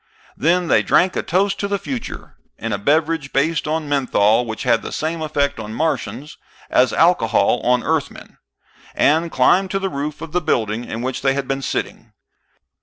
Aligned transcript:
Then 0.35 0.67
they 0.67 0.81
drank 0.81 1.15
a 1.15 1.21
toast 1.21 1.59
to 1.59 1.67
the 1.67 1.77
future 1.77 2.35
in 2.57 2.73
a 2.73 2.79
beverage 2.79 3.31
based 3.31 3.67
on 3.67 3.87
menthol, 3.87 4.47
which 4.47 4.63
had 4.63 4.81
the 4.81 4.91
same 4.91 5.21
effect 5.21 5.59
on 5.59 5.75
Martians 5.75 6.39
as 6.71 6.91
alcohol 6.91 7.61
on 7.63 7.83
Earthmen 7.83 8.39
and 8.95 9.31
climbed 9.31 9.69
to 9.69 9.77
the 9.77 9.89
roof 9.89 10.19
of 10.21 10.31
the 10.31 10.41
building 10.41 10.85
in 10.85 11.03
which 11.03 11.21
they 11.21 11.35
had 11.35 11.47
been 11.47 11.61
sitting. 11.61 12.13